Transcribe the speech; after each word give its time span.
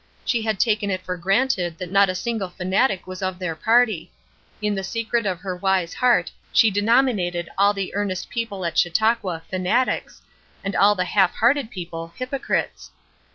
She 0.25 0.41
had 0.41 0.59
taken 0.59 0.89
it 0.89 1.03
for 1.05 1.15
granted 1.15 1.77
that 1.77 1.91
not 1.91 2.09
a 2.09 2.15
single 2.15 2.49
fanatic 2.49 3.05
was 3.05 3.21
of 3.21 3.37
their 3.37 3.55
party. 3.55 4.11
In 4.59 4.73
the 4.73 4.83
secret 4.83 5.27
of 5.27 5.41
her 5.41 5.55
wise 5.55 5.93
heart 5.93 6.31
she 6.51 6.71
denominated 6.71 7.51
all 7.55 7.75
the 7.75 7.93
earnest 7.93 8.27
people 8.27 8.65
at 8.65 8.79
Chautauqua 8.79 9.43
fanatics, 9.47 10.23
and 10.63 10.75
all 10.75 10.95
the 10.95 11.05
half 11.05 11.35
hearted 11.35 11.69
people 11.69 12.13
hypocrites. 12.15 12.89